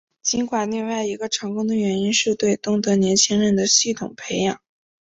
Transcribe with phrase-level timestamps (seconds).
[0.23, 4.59] 尽管另外一个成功的原因是对东德年轻人的系统培养。